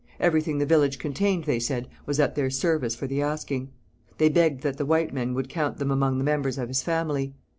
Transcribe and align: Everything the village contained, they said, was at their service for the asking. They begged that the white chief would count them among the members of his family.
Everything 0.19 0.57
the 0.57 0.65
village 0.65 0.97
contained, 0.97 1.43
they 1.43 1.59
said, 1.59 1.87
was 2.07 2.19
at 2.19 2.33
their 2.33 2.49
service 2.49 2.95
for 2.95 3.05
the 3.05 3.21
asking. 3.21 3.69
They 4.17 4.29
begged 4.29 4.63
that 4.63 4.77
the 4.77 4.83
white 4.87 5.13
chief 5.13 5.33
would 5.35 5.47
count 5.47 5.77
them 5.77 5.91
among 5.91 6.17
the 6.17 6.23
members 6.23 6.57
of 6.57 6.69
his 6.69 6.81
family. 6.81 7.35